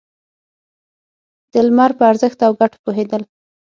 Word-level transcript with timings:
د 1.51 1.53
لمر 1.67 1.91
په 1.99 2.03
ارزښت 2.11 2.39
او 2.47 2.51
گټو 2.59 2.77
پوهېدل. 2.83 3.21